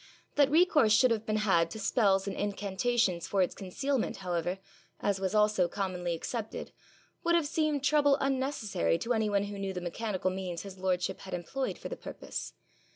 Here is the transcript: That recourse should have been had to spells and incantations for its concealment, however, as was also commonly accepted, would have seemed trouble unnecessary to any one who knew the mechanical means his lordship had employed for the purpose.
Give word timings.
That 0.33 0.49
recourse 0.49 0.91
should 0.93 1.11
have 1.11 1.27
been 1.27 1.35
had 1.45 1.69
to 1.69 1.79
spells 1.79 2.25
and 2.27 2.35
incantations 2.35 3.27
for 3.27 3.43
its 3.43 3.53
concealment, 3.53 4.17
however, 4.25 4.57
as 4.99 5.19
was 5.19 5.35
also 5.35 5.67
commonly 5.67 6.15
accepted, 6.15 6.71
would 7.23 7.35
have 7.35 7.45
seemed 7.45 7.83
trouble 7.83 8.17
unnecessary 8.19 8.97
to 8.97 9.13
any 9.13 9.29
one 9.29 9.43
who 9.43 9.59
knew 9.59 9.73
the 9.73 9.79
mechanical 9.79 10.31
means 10.31 10.63
his 10.63 10.79
lordship 10.79 11.19
had 11.19 11.35
employed 11.35 11.77
for 11.77 11.87
the 11.89 11.95
purpose. 11.97 12.53